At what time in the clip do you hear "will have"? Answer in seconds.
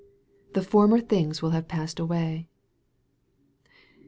1.43-1.67